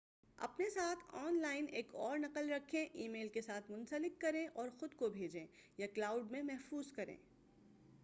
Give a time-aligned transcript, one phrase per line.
[0.37, 4.69] اپنے ساتھ online ایک اور نقل رکھیں۔ ای میل کے ساتھ منسلک کریں اور
[4.79, 5.45] خود کو بھیجیں،
[5.77, 7.17] یا کلاؤڈ میں محفوظ کریں۔